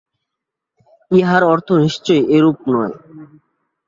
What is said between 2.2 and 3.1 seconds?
এরূপ নয়।